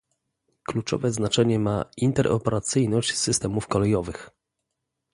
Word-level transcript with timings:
Kluczowe 0.67 1.11
znaczenie 1.11 1.59
ma 1.59 1.85
interoperacyjność 1.97 3.17
systemów 3.17 3.67
kolejowych 3.67 4.29